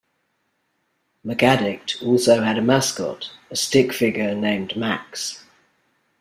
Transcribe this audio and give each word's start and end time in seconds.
"MacAddict" 1.23 2.01
also 2.01 2.41
had 2.41 2.57
a 2.57 2.61
mascot, 2.63 3.29
a 3.51 3.55
stick-figure 3.55 4.33
named 4.33 4.75
Max. 4.75 5.43